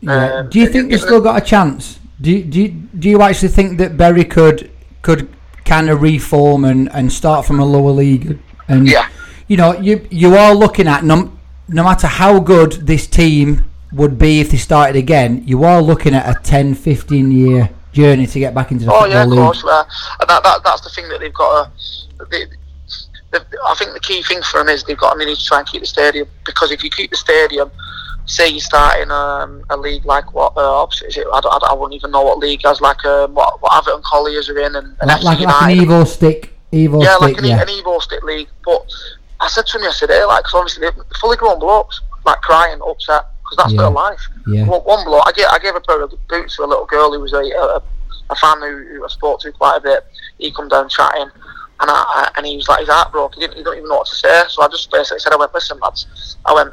Yeah. 0.00 0.32
Um, 0.34 0.50
do 0.50 0.60
you 0.60 0.68
think 0.68 0.90
they've 0.90 1.00
still 1.00 1.20
got 1.20 1.40
a 1.42 1.44
chance? 1.44 1.98
Do 2.20 2.32
you, 2.32 2.44
do 2.44 2.62
you, 2.62 2.68
do 2.68 3.08
you 3.08 3.22
actually 3.22 3.48
think 3.48 3.78
that 3.78 3.96
Bury 3.96 4.24
could 4.24 4.70
could 5.02 5.28
kind 5.64 5.88
of 5.90 6.02
reform 6.02 6.64
and, 6.64 6.90
and 6.92 7.12
start 7.12 7.46
from 7.46 7.60
a 7.60 7.64
lower 7.64 7.90
league? 7.90 8.38
And 8.68 8.88
Yeah. 8.88 9.08
you 9.46 9.56
know, 9.56 9.78
you 9.78 10.06
you 10.10 10.34
are 10.34 10.54
looking 10.54 10.88
at 10.88 11.04
no, 11.04 11.32
no 11.68 11.84
matter 11.84 12.06
how 12.06 12.40
good 12.40 12.72
this 12.72 13.06
team 13.06 13.64
would 13.92 14.18
be 14.18 14.40
if 14.40 14.50
they 14.50 14.56
started 14.56 14.96
again, 14.96 15.42
you 15.46 15.64
are 15.64 15.80
looking 15.80 16.14
at 16.14 16.28
a 16.28 16.38
10, 16.42 16.74
15 16.74 17.30
year 17.30 17.70
journey 17.98 18.26
to 18.26 18.38
get 18.38 18.54
back 18.54 18.70
into 18.72 18.84
the 18.86 18.92
Oh 18.92 19.00
football 19.00 19.10
yeah, 19.16 19.22
of 19.24 19.28
league. 19.30 19.38
course. 19.38 19.64
Uh, 19.64 19.84
and 20.20 20.28
that, 20.30 20.42
that 20.44 20.60
that's 20.64 20.82
the 20.82 20.90
thing 20.90 21.08
that 21.08 21.18
they've 21.20 21.34
got 21.34 21.50
to. 21.64 22.26
They, 22.30 22.44
they, 23.32 23.38
I 23.66 23.74
think 23.78 23.92
the 23.92 24.00
key 24.00 24.22
thing 24.22 24.40
for 24.42 24.58
them 24.58 24.68
is 24.68 24.84
they've 24.84 24.96
got 24.98 25.14
to 25.14 25.24
need 25.24 25.36
to 25.36 25.44
try 25.44 25.58
and 25.58 25.66
keep 25.68 25.80
the 25.82 25.86
stadium 25.86 26.28
because 26.46 26.70
if 26.70 26.82
you 26.84 26.90
keep 26.90 27.10
the 27.10 27.16
stadium, 27.16 27.70
say 28.26 28.48
you 28.48 28.60
start 28.60 29.00
in 29.00 29.10
um, 29.10 29.62
a 29.70 29.76
league 29.76 30.04
like 30.06 30.32
what 30.32 30.52
uh, 30.56 30.86
is 31.06 31.16
it? 31.16 31.26
I, 31.32 31.40
don't, 31.40 31.52
I, 31.54 31.58
don't, 31.58 31.70
I 31.70 31.74
wouldn't 31.74 31.94
even 31.94 32.10
know 32.10 32.22
what 32.22 32.38
league 32.38 32.64
as 32.64 32.80
like 32.80 33.04
um, 33.04 33.34
what 33.34 33.60
what 33.62 33.72
Atherton 33.76 34.02
Colliers 34.04 34.48
are 34.48 34.58
in 34.58 34.76
and, 34.76 34.96
and 35.00 35.08
Like, 35.08 35.20
FC 35.20 35.24
like, 35.24 35.40
like 35.40 35.62
an 35.62 35.70
evil 35.82 36.06
stick, 36.06 36.52
evil 36.72 37.02
yeah, 37.02 37.16
stick, 37.16 37.20
like 37.22 37.38
an, 37.38 37.44
yeah. 37.44 37.60
an 37.62 37.68
Evo-Stik 37.68 38.22
league. 38.22 38.48
But 38.64 38.86
I 39.40 39.48
said 39.48 39.66
to 39.66 39.78
him 39.78 39.84
yesterday, 39.84 40.22
like, 40.24 40.44
'cause 40.44 40.54
obviously 40.54 40.80
they're 40.82 41.04
fully 41.20 41.36
grown 41.36 41.58
blokes, 41.58 42.00
like 42.24 42.40
crying, 42.42 42.80
upset, 42.86 43.26
because 43.50 43.64
that's 43.64 43.72
Yeah. 43.72 43.82
their 43.82 43.90
life. 43.90 44.20
Yeah. 44.46 44.64
One, 44.66 44.80
one 44.82 45.04
bloke, 45.04 45.24
I 45.26 45.32
gave, 45.32 45.46
I 45.46 45.58
gave 45.58 45.74
a 45.74 45.80
pair 45.80 46.02
of 46.02 46.12
boots 46.28 46.56
to 46.56 46.64
a 46.64 46.66
little 46.66 46.86
girl 46.86 47.12
who 47.12 47.20
was 47.20 47.32
a, 47.32 47.38
a, 47.38 47.82
a 48.30 48.36
fan 48.36 48.60
who, 48.60 48.84
who 48.96 49.04
I 49.04 49.08
spoke 49.08 49.40
to 49.40 49.52
quite 49.52 49.76
a 49.76 49.80
bit. 49.80 50.06
He 50.38 50.52
come 50.52 50.68
down 50.68 50.88
chatting, 50.88 51.28
and 51.80 51.90
I, 51.90 51.94
I 51.94 52.30
and 52.36 52.46
he 52.46 52.56
was 52.56 52.68
like, 52.68 52.80
his 52.80 52.88
heart 52.88 53.12
broke. 53.12 53.34
He 53.34 53.40
didn't, 53.40 53.56
he 53.56 53.62
don't 53.62 53.76
even 53.76 53.88
know 53.88 53.96
what 53.98 54.08
to 54.08 54.14
say. 54.16 54.42
So 54.48 54.62
I 54.62 54.68
just 54.68 54.90
basically 54.90 55.20
said, 55.20 55.32
I 55.32 55.36
went, 55.36 55.54
listen, 55.54 55.78
lads, 55.80 56.36
I 56.44 56.52
went, 56.54 56.72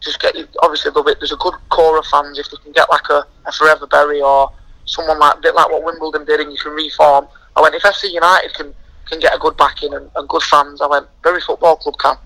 just 0.00 0.20
get 0.20 0.34
you. 0.36 0.46
Obviously, 0.62 0.90
there'll 0.90 1.04
be, 1.04 1.14
there's 1.18 1.32
a 1.32 1.36
good 1.36 1.54
core 1.70 1.98
of 1.98 2.06
fans 2.06 2.38
if 2.38 2.50
they 2.50 2.56
can 2.62 2.72
get 2.72 2.88
like 2.90 3.08
a, 3.10 3.26
a 3.46 3.52
Forever 3.52 3.86
Bury 3.86 4.20
or 4.22 4.50
someone 4.86 5.18
like 5.18 5.40
bit 5.42 5.54
like 5.54 5.70
what 5.70 5.84
Wimbledon 5.84 6.24
did, 6.24 6.40
and 6.40 6.50
you 6.52 6.58
can 6.58 6.72
reform. 6.72 7.28
I 7.56 7.60
went, 7.60 7.74
if 7.74 7.82
FC 7.82 8.12
United 8.12 8.54
can 8.54 8.74
can 9.08 9.20
get 9.20 9.34
a 9.34 9.38
good 9.38 9.56
backing 9.56 9.94
and, 9.94 10.08
and 10.16 10.28
good 10.28 10.42
fans, 10.42 10.80
I 10.82 10.86
went, 10.86 11.06
Bury 11.22 11.40
Football 11.40 11.76
Club 11.76 11.94
can. 11.98 12.16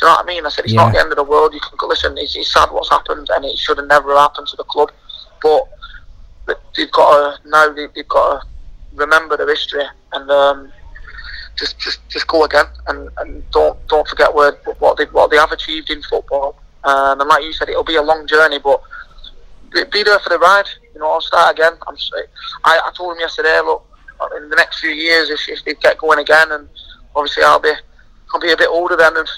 Do 0.00 0.06
you 0.06 0.12
know 0.12 0.16
what 0.16 0.24
I 0.24 0.28
mean? 0.28 0.46
I 0.46 0.48
said, 0.48 0.64
it's 0.64 0.72
Yeah. 0.72 0.84
not 0.84 0.92
the 0.94 1.00
end 1.00 1.10
of 1.12 1.16
the 1.16 1.24
world. 1.24 1.52
You 1.52 1.60
can 1.60 1.88
listen. 1.88 2.16
It's, 2.16 2.34
it's 2.34 2.52
sad 2.52 2.70
what's 2.70 2.88
happened, 2.88 3.28
and 3.34 3.44
it 3.44 3.58
should 3.58 3.76
have 3.76 3.86
never 3.86 4.16
happened 4.16 4.46
to 4.48 4.56
the 4.56 4.64
club. 4.64 4.90
But 5.42 5.64
but 6.46 6.60
they've 6.76 6.90
got 6.90 7.10
to 7.42 7.48
now. 7.48 7.70
They, 7.72 7.86
they've 7.94 8.08
got 8.08 8.40
to 8.40 8.46
remember 8.94 9.36
their 9.36 9.48
history 9.48 9.84
and 10.12 10.30
um, 10.30 10.72
just 11.56 11.78
just 11.78 12.00
just 12.08 12.26
go 12.26 12.44
again 12.44 12.64
and, 12.88 13.08
and 13.18 13.48
don't 13.50 13.76
don't 13.88 14.08
forget 14.08 14.34
where 14.34 14.52
what 14.78 14.96
they 14.96 15.04
what 15.06 15.30
they 15.30 15.36
have 15.36 15.52
achieved 15.52 15.90
in 15.90 16.02
football. 16.02 16.56
Um, 16.84 17.20
and 17.20 17.28
like 17.28 17.44
you 17.44 17.52
said, 17.52 17.68
it'll 17.68 17.84
be 17.84 17.96
a 17.96 18.02
long 18.02 18.26
journey, 18.26 18.58
but 18.58 18.80
be, 19.70 19.84
be 19.92 20.02
there 20.02 20.18
for 20.18 20.30
the 20.30 20.38
ride. 20.38 20.66
You 20.94 21.00
know, 21.00 21.10
I'll 21.10 21.20
start 21.20 21.52
again. 21.58 21.72
I'm. 21.86 21.96
I 22.64 22.90
told 22.96 23.14
him 23.14 23.20
yesterday. 23.20 23.60
Look, 23.62 23.84
in 24.38 24.48
the 24.48 24.56
next 24.56 24.80
few 24.80 24.90
years, 24.90 25.28
if, 25.28 25.40
if 25.48 25.64
they 25.64 25.74
get 25.74 25.98
going 25.98 26.18
again, 26.18 26.52
and 26.52 26.68
obviously 27.14 27.42
I'll 27.42 27.60
be 27.60 27.72
I'll 28.32 28.40
be 28.40 28.52
a 28.52 28.56
bit 28.56 28.68
older 28.70 28.96
then, 28.96 29.16
and 29.16 29.28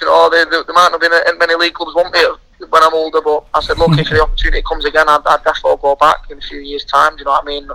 you 0.00 0.06
know, 0.06 0.28
there, 0.30 0.44
there, 0.46 0.62
there 0.64 0.74
might 0.74 0.88
not 0.92 1.00
be 1.00 1.06
in 1.06 1.38
many 1.38 1.54
league 1.56 1.74
clubs 1.74 1.94
want 1.94 2.12
me 2.12 2.20
when 2.68 2.82
I'm 2.82 2.94
older. 2.94 3.20
But 3.20 3.44
I 3.54 3.60
said, 3.60 3.78
look, 3.78 3.98
if 3.98 4.08
the 4.10 4.22
opportunity 4.22 4.62
comes 4.62 4.84
again, 4.84 5.08
I'd, 5.08 5.20
I'd 5.26 5.44
definitely 5.44 5.78
go 5.82 5.96
back 5.96 6.30
in 6.30 6.38
a 6.38 6.40
few 6.40 6.60
years' 6.60 6.84
time. 6.84 7.12
Do 7.16 7.20
you 7.20 7.24
know 7.26 7.32
what 7.32 7.44
I 7.44 7.46
mean? 7.46 7.68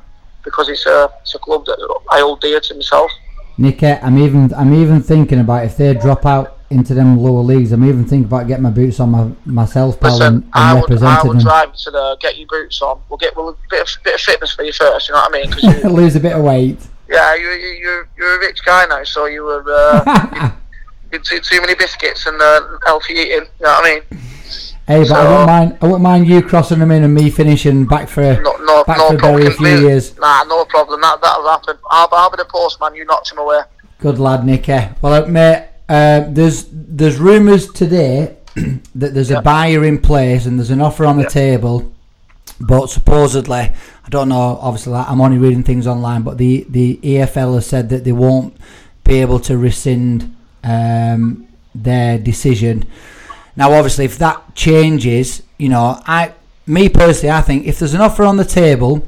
Because 0.43 0.69
it's 0.69 0.85
a 0.85 1.09
it's 1.21 1.33
a 1.35 1.39
club 1.39 1.65
that 1.65 1.77
I 2.11 2.19
hold 2.19 2.41
dear 2.41 2.59
to 2.59 2.73
myself. 2.75 3.11
Nicky, 3.57 3.87
I'm 3.87 4.17
even 4.17 4.53
I'm 4.53 4.73
even 4.73 5.01
thinking 5.01 5.39
about 5.39 5.65
if 5.65 5.77
they 5.77 5.93
drop 5.93 6.25
out 6.25 6.57
into 6.69 6.93
them 6.93 7.17
lower 7.17 7.41
leagues. 7.41 7.71
I'm 7.71 7.85
even 7.85 8.03
thinking 8.05 8.25
about 8.25 8.47
getting 8.47 8.63
my 8.63 8.69
boots 8.71 8.99
on 8.99 9.09
my, 9.11 9.31
myself, 9.45 9.99
pal, 9.99 10.11
Listen, 10.17 10.27
and, 10.27 10.43
and 10.43 10.51
I 10.53 10.73
would, 10.73 10.79
I 10.79 10.81
representing 10.81 11.27
would 11.29 11.37
them. 11.37 11.43
drive 11.43 11.73
to 11.75 11.91
the 11.91 12.17
get 12.19 12.37
your 12.37 12.47
boots 12.47 12.81
on. 12.81 12.99
We'll 13.09 13.17
get 13.17 13.35
we'll, 13.35 13.49
a 13.49 13.55
bit 13.69 13.81
of 13.83 14.03
bit 14.03 14.15
of 14.15 14.21
fitness 14.21 14.53
for 14.53 14.63
you 14.63 14.73
first. 14.73 15.07
You 15.09 15.13
know 15.15 15.21
what 15.21 15.35
I 15.35 15.41
mean? 15.41 15.51
'Cause 15.51 15.63
you, 15.83 15.89
Lose 15.89 16.15
a 16.15 16.19
bit 16.19 16.33
of 16.33 16.43
weight. 16.43 16.79
yeah, 17.09 17.33
you 17.35 17.49
you 17.49 17.67
you're, 17.81 18.09
you're 18.17 18.35
a 18.35 18.39
rich 18.39 18.63
guy 18.65 18.85
now, 18.87 19.03
so 19.03 19.25
you 19.25 19.43
were 19.43 19.63
uh, 19.67 20.51
too 21.19 21.39
too 21.39 21.61
many 21.61 21.75
biscuits 21.75 22.25
and 22.25 22.39
uh, 22.41 22.61
healthy 22.85 23.13
eating. 23.13 23.29
You 23.59 23.65
know 23.65 23.69
what 23.71 23.85
I 23.85 23.89
mean? 23.95 24.19
Hey, 24.87 24.99
but 24.99 25.11
I 25.11 25.23
So- 25.23 25.29
wouldn't 25.29 25.47
mind. 25.47 25.77
I 25.81 25.85
wouldn't 25.85 26.01
mind 26.03 26.27
you 26.27 26.41
crossing 26.41 26.79
them 26.79 26.91
in 26.91 27.03
and 27.03 27.13
me 27.13 27.29
finishing 27.29 27.85
back 27.85 28.07
for 28.07 28.21
a, 28.21 28.39
No, 28.41 28.53
no, 28.61 28.83
back 28.83 28.97
no 28.97 29.09
for. 29.09 29.17
Bury 29.17 29.47
a 29.47 29.51
few 29.51 29.67
years. 29.67 30.17
Nah, 30.19 30.43
no 30.43 30.63
problem. 30.65 31.01
That 31.01 31.21
that'll 31.21 31.47
happen. 31.49 31.77
I'll, 31.89 32.07
I'll 32.11 32.29
be 32.29 32.37
the 32.37 32.45
postman. 32.45 32.93
You 32.95 33.05
knocked 33.05 33.31
him 33.31 33.39
away. 33.39 33.61
Good 33.99 34.19
lad, 34.19 34.45
Nicky. 34.45 34.77
Well, 35.01 35.23
uh, 35.23 35.27
mate, 35.27 35.67
uh, 35.89 36.25
there's 36.29 36.65
there's 36.71 37.17
rumours 37.17 37.71
today 37.71 38.37
that 38.95 39.13
there's 39.13 39.31
a 39.31 39.41
buyer 39.41 39.83
in 39.85 39.97
place 39.99 40.45
and 40.45 40.59
there's 40.59 40.69
an 40.69 40.81
offer 40.81 41.05
on 41.05 41.17
the 41.17 41.25
table, 41.27 41.91
but 42.59 42.87
supposedly, 42.87 43.57
I 43.57 44.09
don't 44.09 44.29
know. 44.29 44.59
Obviously, 44.61 44.93
I'm 44.93 45.19
only 45.21 45.37
reading 45.39 45.63
things 45.63 45.87
online, 45.87 46.21
but 46.21 46.37
the 46.37 46.65
the 46.69 46.97
EFL 47.01 47.55
has 47.55 47.65
said 47.65 47.89
that 47.89 48.03
they 48.03 48.11
won't 48.11 48.55
be 49.03 49.21
able 49.21 49.39
to 49.39 49.57
rescind 49.57 50.34
um, 50.65 51.47
their 51.73 52.17
decision. 52.17 52.83
Now, 53.55 53.71
obviously, 53.71 54.05
if 54.05 54.17
that 54.17 54.55
changes, 54.55 55.43
you 55.57 55.69
know, 55.69 56.01
I, 56.05 56.33
me 56.67 56.89
personally, 56.89 57.31
I 57.31 57.41
think 57.41 57.65
if 57.65 57.79
there's 57.79 57.93
an 57.93 58.01
offer 58.01 58.23
on 58.23 58.37
the 58.37 58.43
table 58.45 59.07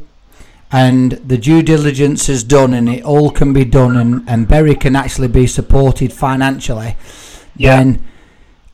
and 0.72 1.14
the 1.14 1.38
due 1.38 1.62
diligence 1.64 2.30
is 2.30 2.44
done 2.44 2.74
and 2.74 2.88
it 2.88 3.04
all 3.04 3.32
can 3.32 3.52
be 3.54 3.66
done 3.66 3.98
and, 3.98 4.24
and 4.30 4.48
Bury 4.48 4.76
can 4.76 4.96
actually 4.96 5.28
be 5.30 5.48
supported 5.48 6.14
financially, 6.14 6.96
Yeah. 7.56 7.78
then 7.78 8.06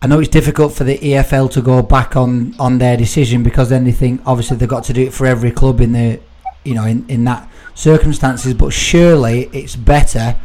I 0.02 0.08
know 0.08 0.20
it's 0.20 0.30
difficult 0.30 0.74
for 0.74 0.84
the 0.84 0.98
EFL 0.98 1.50
to 1.52 1.62
go 1.62 1.82
back 1.82 2.16
on, 2.18 2.56
on 2.60 2.78
their 2.78 2.98
decision 2.98 3.42
because 3.42 3.70
then 3.70 3.86
they 3.86 3.92
think 3.94 4.22
obviously 4.26 4.58
they've 4.58 4.68
got 4.68 4.84
to 4.86 4.94
do 4.94 5.04
it 5.04 5.14
for 5.14 5.26
every 5.26 5.52
club 5.52 5.80
in 5.80 5.94
the 5.94 6.20
you 6.66 6.74
know 6.74 6.84
in, 6.86 7.06
in 7.10 7.24
that 7.26 7.50
circumstances 7.74 8.54
but 8.54 8.72
surely 8.74 9.50
it's 9.54 9.76
better 9.76 10.36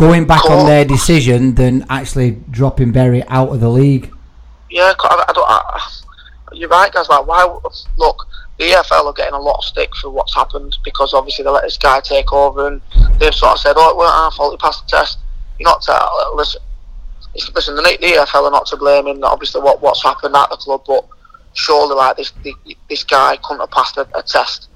going 0.00 0.26
back 0.26 0.44
on 0.50 0.66
their 0.66 0.84
decision 0.84 1.54
than 1.54 1.84
actually 1.90 2.32
dropping 2.50 2.90
Bury 2.90 3.22
out 3.28 3.50
of 3.50 3.60
the 3.60 3.68
league. 3.68 4.12
Yeah, 4.70 4.92
I, 4.98 5.24
I 5.28 5.32
don't. 5.32 5.46
I, 5.48 5.90
you're 6.52 6.68
right, 6.68 6.90
guys. 6.92 7.08
Like, 7.08 7.26
why? 7.26 7.44
Look, 7.98 8.26
the 8.58 8.64
EFL 8.70 9.06
are 9.06 9.12
getting 9.12 9.34
a 9.34 9.40
lot 9.40 9.58
of 9.58 9.64
stick 9.64 9.90
for 10.00 10.10
what's 10.10 10.34
happened 10.34 10.76
because 10.84 11.12
obviously 11.14 11.44
they 11.44 11.50
let 11.50 11.64
this 11.64 11.76
guy 11.76 12.00
take 12.00 12.32
over, 12.32 12.66
and 12.68 12.80
they've 13.18 13.34
sort 13.34 13.52
of 13.52 13.58
said, 13.60 13.74
"Oh, 13.76 13.90
it 13.90 13.96
weren't 13.96 14.12
our 14.12 14.32
fault. 14.32 14.52
He 14.52 14.56
passed 14.58 14.84
the 14.88 14.96
test." 14.96 15.18
You're 15.58 15.68
not 15.68 15.82
to 15.82 16.10
listen. 16.34 16.62
it's- 17.34 17.50
Listen, 17.54 17.76
the, 17.76 17.82
the 17.82 18.06
EFL 18.06 18.44
are 18.46 18.50
not 18.50 18.66
to 18.66 18.76
blame 18.76 19.06
in 19.06 19.22
obviously 19.22 19.60
what 19.60 19.80
what's 19.82 20.02
happened 20.02 20.34
at 20.34 20.48
the 20.50 20.56
club, 20.56 20.82
but 20.86 21.06
surely, 21.52 21.94
like 21.94 22.16
this, 22.16 22.32
the, 22.42 22.54
this 22.88 23.04
guy 23.04 23.36
couldn't 23.42 23.60
have 23.60 23.70
passed 23.70 23.96
a, 23.98 24.08
a 24.16 24.22
test. 24.22 24.68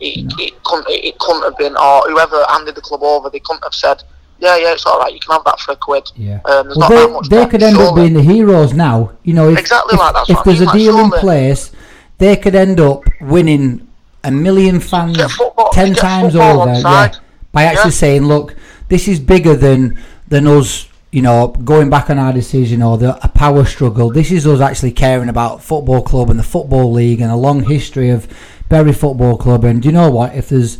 It, 0.00 0.30
it 0.38 0.62
couldn't. 0.64 0.86
It 0.90 1.18
couldn't 1.18 1.42
have 1.44 1.56
been, 1.56 1.76
or 1.76 2.02
whoever 2.10 2.44
handed 2.50 2.74
the 2.74 2.80
club 2.82 3.02
over, 3.02 3.30
they 3.30 3.40
couldn't 3.40 3.64
have 3.64 3.74
said, 3.74 4.02
yeah, 4.38 4.56
yeah, 4.56 4.72
it's 4.72 4.84
all 4.86 4.98
right. 4.98 5.12
You 5.12 5.20
can 5.20 5.32
have 5.32 5.44
that 5.44 5.58
for 5.60 5.72
a 5.72 5.76
quid. 5.76 6.10
Yeah. 6.16 6.40
Um, 6.44 6.66
there's 6.66 6.76
Well, 6.76 6.88
not 6.88 6.88
that 6.90 7.06
they, 7.06 7.12
much 7.12 7.28
they 7.28 7.46
could 7.46 7.62
end 7.62 7.76
up 7.78 7.94
being 7.94 8.14
the 8.14 8.22
heroes 8.22 8.72
now. 8.72 9.12
You 9.22 9.34
know, 9.34 9.48
if, 9.50 9.58
Exactly 9.58 9.94
if, 9.94 10.00
like 10.00 10.14
that's 10.14 10.30
if 10.30 10.38
there's 10.44 10.60
mean, 10.60 10.68
a 10.68 10.72
like, 10.72 10.78
deal 10.78 10.98
in 11.00 11.10
place, 11.10 11.72
they 12.18 12.36
could 12.36 12.54
end 12.54 12.80
up 12.80 13.02
winning 13.20 13.86
a 14.24 14.30
million 14.30 14.80
fans 14.80 15.16
football- 15.34 15.70
ten 15.72 15.94
times 15.94 16.34
over. 16.36 16.72
Yeah, 16.72 17.12
by 17.52 17.64
actually 17.64 17.84
Yeah. 17.90 17.90
saying, 17.90 18.24
look, 18.26 18.54
this 18.88 19.08
is 19.08 19.18
bigger 19.20 19.54
than 19.56 19.98
than 20.28 20.46
us. 20.46 20.88
You 21.12 21.22
know, 21.22 21.46
going 21.48 21.88
back 21.88 22.10
on 22.10 22.18
our 22.18 22.32
decision 22.32 22.82
or 22.82 22.98
the 22.98 23.16
a 23.24 23.28
power 23.28 23.64
struggle. 23.64 24.10
This 24.10 24.30
is 24.30 24.46
us 24.46 24.60
actually 24.60 24.90
caring 24.90 25.30
about 25.30 25.62
football 25.62 26.02
club 26.02 26.28
and 26.28 26.38
the 26.38 26.42
football 26.42 26.92
league 26.92 27.22
and 27.22 27.30
a 27.32 27.36
long 27.36 27.62
history 27.62 28.10
of 28.10 28.26
Bury 28.68 28.92
Football 28.92 29.38
Club. 29.38 29.64
And 29.64 29.80
do 29.80 29.88
you 29.88 29.92
know 29.92 30.10
what? 30.10 30.34
If 30.34 30.50
there's 30.50 30.76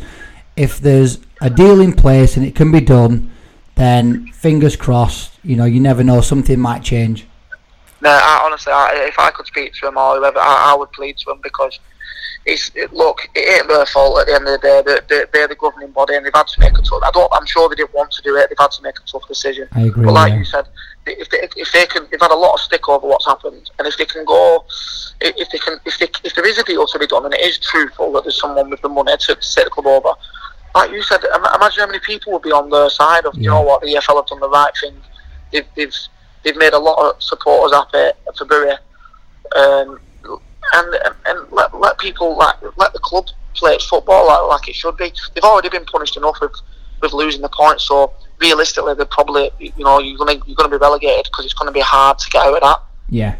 if 0.55 0.79
there's 0.79 1.19
a 1.41 1.49
deal 1.49 1.79
in 1.81 1.93
place 1.93 2.35
and 2.37 2.45
it 2.45 2.53
can 2.53 2.71
be 2.71 2.81
done, 2.81 3.31
then 3.77 4.27
fingers 4.27 4.75
crossed. 4.75 5.33
You 5.43 5.55
know, 5.55 5.65
you 5.65 5.79
never 5.79 6.03
know. 6.03 6.21
Something 6.21 6.59
might 6.59 6.83
change. 6.83 7.25
No, 8.01 8.09
I, 8.09 8.41
honestly, 8.45 8.73
I, 8.73 9.05
if 9.07 9.17
I 9.17 9.31
could 9.31 9.47
speak 9.47 9.73
to 9.73 9.87
him 9.87 9.97
or 9.97 10.17
whoever, 10.17 10.39
I, 10.39 10.73
I 10.73 10.75
would 10.75 10.91
plead 10.91 11.17
to 11.17 11.31
him 11.31 11.39
because 11.41 11.79
it's 12.45 12.71
it, 12.75 12.93
look, 12.93 13.27
it 13.35 13.59
ain't 13.59 13.67
their 13.67 13.85
fault 13.85 14.19
at 14.19 14.27
the 14.27 14.35
end 14.35 14.47
of 14.47 14.61
the 14.61 14.67
day. 14.67 14.83
They're, 14.85 15.01
they're, 15.09 15.29
they're 15.33 15.47
the 15.47 15.55
governing 15.55 15.91
body 15.91 16.15
and 16.15 16.25
they've 16.25 16.31
had 16.33 16.47
to 16.47 16.59
make 16.59 16.77
a 16.77 16.81
tough. 16.81 17.01
I 17.03 17.11
don't. 17.11 17.31
I'm 17.33 17.45
sure 17.45 17.69
they 17.69 17.75
didn't 17.75 17.93
want 17.93 18.11
to 18.11 18.21
do 18.21 18.35
it. 18.37 18.49
They've 18.49 18.57
had 18.59 18.71
to 18.71 18.83
make 18.83 18.99
a 18.99 19.03
tough 19.03 19.27
decision. 19.27 19.67
I 19.73 19.81
agree. 19.83 20.05
But 20.05 20.13
like 20.13 20.31
yeah. 20.31 20.39
you 20.39 20.45
said, 20.45 20.67
if 21.07 21.29
they, 21.29 21.39
if 21.55 21.71
they 21.71 21.85
can, 21.85 22.07
they've 22.11 22.21
had 22.21 22.31
a 22.31 22.35
lot 22.35 22.53
of 22.53 22.59
stick 22.59 22.87
over 22.89 23.07
what's 23.07 23.25
happened, 23.25 23.69
and 23.79 23.87
if 23.87 23.97
they 23.97 24.05
can 24.05 24.25
go, 24.25 24.65
if 25.21 25.49
they 25.49 25.57
can, 25.57 25.79
if 25.85 25.97
they, 25.99 26.07
if 26.23 26.35
there 26.35 26.45
is 26.45 26.57
a 26.57 26.63
deal 26.63 26.85
to 26.85 26.99
be 26.99 27.07
done, 27.07 27.25
and 27.25 27.33
it 27.33 27.41
is 27.41 27.57
truthful 27.59 28.11
that 28.13 28.23
there's 28.23 28.39
someone 28.39 28.69
with 28.69 28.81
the 28.81 28.89
money 28.89 29.15
to, 29.17 29.35
take 29.35 29.65
the 29.65 29.69
club 29.69 29.87
over, 29.87 30.13
like 30.77 30.91
you 30.91 31.01
said, 31.01 31.19
imagine 31.33 31.79
how 31.79 31.87
many 31.87 31.99
people 31.99 32.33
would 32.33 32.43
be 32.43 32.51
on 32.51 32.69
their 32.69 32.89
side 32.89 33.25
of, 33.25 33.35
you 33.35 33.49
know 33.49 33.61
what, 33.61 33.81
the 33.81 33.87
EFL 33.87 34.17
have 34.17 34.27
done 34.27 34.39
the 34.39 34.49
right 34.49 34.71
thing. 34.79 34.95
They've 35.51 35.65
they've 35.75 35.95
they've 36.43 36.57
made 36.57 36.73
a 36.73 36.79
lot 36.79 36.97
of 37.03 37.21
supporters 37.21 37.73
happy 37.73 38.11
for 38.37 38.45
Bury, 38.45 38.71
um, 39.55 39.99
and 40.73 40.95
and, 41.25 41.51
let, 41.51 41.73
let 41.79 41.97
people 41.97 42.37
like 42.37 42.55
let 42.77 42.93
the 42.93 42.99
club 42.99 43.25
play 43.55 43.73
its 43.73 43.85
football 43.85 44.27
like, 44.27 44.43
like 44.49 44.69
it 44.69 44.75
should 44.75 44.97
be. 44.97 45.11
They've 45.33 45.43
already 45.43 45.69
been 45.69 45.85
punished 45.85 46.15
enough 46.15 46.37
with 46.41 46.53
with 47.01 47.13
losing 47.13 47.41
the 47.41 47.49
points, 47.49 47.87
so 47.87 48.13
realistically, 48.39 48.93
they're 48.93 49.05
probably 49.05 49.49
you 49.59 49.83
know 49.83 49.99
you're 49.99 50.17
gonna 50.17 50.39
you're 50.45 50.55
gonna 50.55 50.69
be 50.69 50.77
relegated 50.77 51.25
because 51.25 51.45
it's 51.45 51.55
gonna 51.55 51.71
be 51.71 51.79
hard 51.79 52.19
to 52.19 52.29
get 52.29 52.45
out 52.45 52.53
of 52.53 52.61
that. 52.61 52.79
yeah, 53.09 53.35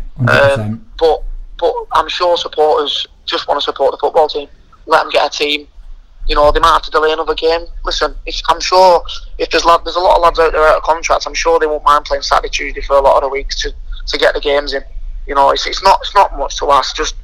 Um, 0.65 0.85
but 0.97 1.23
but 1.59 1.73
I'm 1.91 2.09
sure 2.09 2.35
supporters 2.37 3.05
just 3.25 3.47
want 3.47 3.59
to 3.59 3.63
support 3.63 3.91
the 3.91 3.97
football 3.97 4.27
team. 4.27 4.47
Let 4.87 5.03
them 5.03 5.11
get 5.11 5.35
a 5.35 5.37
team. 5.37 5.67
You 6.27 6.35
know 6.35 6.51
they 6.51 6.59
might 6.59 6.73
have 6.73 6.81
to 6.83 6.91
delay 6.91 7.11
another 7.13 7.35
game. 7.35 7.65
Listen, 7.85 8.15
I'm 8.49 8.59
sure 8.59 9.03
if 9.37 9.49
there's 9.49 9.63
lad, 9.65 9.81
there's 9.85 9.95
a 9.95 9.99
lot 9.99 10.17
of 10.17 10.23
lads 10.23 10.39
out 10.39 10.51
there 10.51 10.67
out 10.67 10.77
of 10.77 10.83
contracts. 10.83 11.25
I'm 11.25 11.33
sure 11.33 11.57
they 11.59 11.67
won't 11.67 11.83
mind 11.85 12.05
playing 12.05 12.23
Saturday, 12.23 12.49
Tuesday 12.49 12.81
for 12.81 12.97
a 12.97 13.01
lot 13.01 13.15
of 13.17 13.21
the 13.23 13.29
weeks 13.29 13.61
to, 13.61 13.71
to 14.07 14.17
get 14.17 14.33
the 14.33 14.41
games 14.41 14.73
in. 14.73 14.83
You 15.25 15.35
know, 15.35 15.51
it's, 15.51 15.65
it's 15.65 15.81
not 15.83 15.99
it's 16.01 16.13
not 16.13 16.37
much 16.37 16.57
to 16.57 16.69
ask. 16.71 16.95
Just 16.95 17.15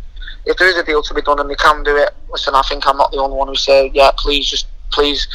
if 0.46 0.58
there 0.58 0.68
is 0.70 0.78
a 0.78 0.84
deal 0.84 1.02
to 1.02 1.14
be 1.14 1.22
done 1.22 1.40
and 1.40 1.50
they 1.50 1.56
can 1.56 1.84
do 1.84 1.98
it. 1.98 2.12
Listen, 2.30 2.56
I 2.56 2.62
think 2.64 2.88
I'm 2.88 2.98
not 2.98 3.12
the 3.12 3.18
only 3.18 3.36
one 3.36 3.48
who 3.48 3.56
say 3.56 3.92
yeah, 3.94 4.12
please 4.18 4.50
just 4.50 4.68
please 4.92 5.28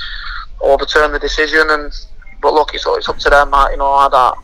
overturn 0.60 1.12
the 1.12 1.18
decision. 1.18 1.68
And 1.70 1.92
but 2.40 2.54
look, 2.54 2.74
it's, 2.74 2.84
it's 2.86 3.08
up 3.08 3.18
to 3.18 3.30
them. 3.30 3.48
You 3.70 3.76
know, 3.76 3.90
I, 3.90 4.08
that, 4.08 4.34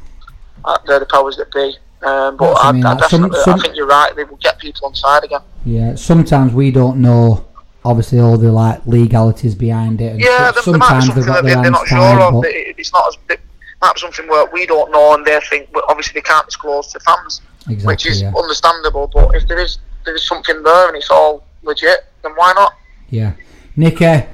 uh, 0.64 0.78
they're 0.86 1.00
the 1.00 1.06
powers 1.06 1.36
that 1.38 1.50
be. 1.52 1.76
Um, 2.02 2.36
but 2.36 2.52
I 2.58 2.68
I, 2.68 2.72
mean, 2.72 2.84
I 2.84 2.92
like, 2.94 3.08
some- 3.08 3.22
definitely, 3.22 3.40
some- 3.44 3.58
I 3.60 3.62
think 3.62 3.76
you're 3.76 3.86
right. 3.86 4.14
They 4.14 4.24
will 4.24 4.36
get 4.36 4.58
people 4.58 4.86
on 4.88 4.94
side 4.94 5.24
again. 5.24 5.40
Yeah, 5.64 5.94
sometimes 5.94 6.52
we 6.52 6.70
don't 6.70 6.98
know. 7.00 7.46
Obviously, 7.84 8.18
all 8.18 8.38
the 8.38 8.50
like 8.50 8.80
legalities 8.86 9.54
behind 9.54 10.00
it. 10.00 10.12
And 10.12 10.20
Yeah, 10.20 10.50
so- 10.52 10.72
there, 10.72 10.78
there 10.78 10.78
might 10.78 11.00
be 11.00 11.06
sometimes 11.06 11.06
they've 11.14 11.24
something 11.24 11.32
got 11.34 11.44
that 11.44 11.62
they're 11.62 11.70
not 11.70 11.86
sure 11.86 12.20
of. 12.20 12.42
but- 12.42 12.50
It's 12.50 12.92
not 12.92 13.08
as 13.08 13.16
it 13.30 13.40
might 13.82 13.94
be 13.94 14.00
something 14.00 14.26
where 14.28 14.46
we 14.52 14.64
don't 14.66 14.90
know, 14.90 15.14
and 15.14 15.24
they 15.26 15.38
think, 15.50 15.68
obviously 15.88 16.14
they 16.14 16.22
can't 16.22 16.46
disclose 16.46 16.86
to 16.92 17.00
fans, 17.00 17.42
Exactly. 17.68 17.86
which 17.86 18.06
is 18.06 18.22
yeah. 18.22 18.32
understandable. 18.36 19.10
But 19.12 19.34
if 19.34 19.46
there 19.48 19.58
is 19.58 19.78
there 20.04 20.14
is 20.14 20.26
something 20.26 20.62
there 20.62 20.88
and 20.88 20.96
it's 20.96 21.10
all 21.10 21.44
legit, 21.62 22.04
then 22.22 22.32
why 22.36 22.52
not? 22.54 22.74
Yeah. 23.10 23.32
Nicky, 23.76 24.26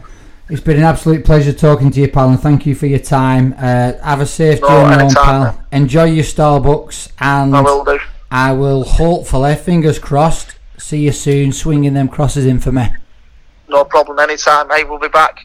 it's 0.49 0.61
been 0.61 0.79
an 0.79 0.83
absolute 0.85 1.25
pleasure 1.25 1.53
talking 1.53 1.91
to 1.93 2.01
you, 2.01 2.09
pal, 2.09 2.29
and 2.29 2.41
thank 2.41 2.67
you 2.67 2.75
for 2.75 2.87
your 2.87 2.99
time. 2.99 3.55
Uh, 3.57 3.93
have 4.03 4.21
a 4.21 4.27
safe 4.27 4.61
No, 4.61 4.69
journey 4.69 5.03
home, 5.05 5.11
pal. 5.15 5.61
Enjoy 5.73 6.05
your 6.05 6.25
Starbucks, 6.25 7.11
and 7.21 7.55
I 7.57 7.61
will 7.61 7.85
do. 7.85 7.99
I 8.33 8.53
will 8.53 8.83
hopefully, 8.85 9.55
fingers 9.57 9.99
crossed, 10.01 10.55
see 10.79 10.99
you 11.05 11.13
soon, 11.13 11.53
swinging 11.53 11.95
them 11.95 12.09
crosses 12.09 12.47
in 12.47 12.59
for 12.61 12.73
me. 12.73 12.89
No 13.71 13.85
problem. 13.85 14.19
Anytime. 14.19 14.69
Hey, 14.69 14.85
we'll 14.85 14.99
be 14.99 15.09
back. 15.09 15.39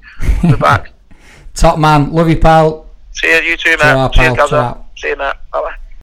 We'll 0.43 0.53
be 0.53 0.57
back. 0.59 0.91
Top 1.53 1.79
man, 1.79 2.11
love 2.11 2.27
you, 2.27 2.37
pal. 2.37 2.87
See 3.13 3.27
you, 3.27 3.51
you 3.51 3.57
too, 3.57 3.69
mate. 3.71 3.77
Ta-ra, 3.77 4.09
Cheers, 4.09 4.27
pal. 4.27 4.35
Gaza. 4.35 4.49
Ta-ra. 4.49 4.83
See 4.97 5.07
you, 5.09 5.15
mate. 5.15 5.33
Bye 5.53 5.61
bye. 5.61 5.75